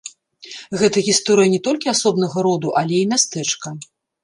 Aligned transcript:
Гэта 0.81 1.03
гісторыя 1.09 1.47
не 1.57 1.61
толькі 1.69 1.93
асобнага 1.95 2.37
роду, 2.49 2.69
але 2.83 2.95
і 3.03 3.09
мястэчка. 3.15 3.79